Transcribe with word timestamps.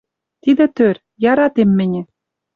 «Тидӹ 0.41 0.65
тӧр: 0.75 0.95
яратем 1.31 1.69
мӹньӹ. 1.77 2.01